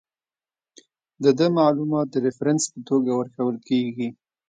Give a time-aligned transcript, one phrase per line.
[1.23, 4.07] د ده معلومات د ریفرنس په توګه ورکول کیږي.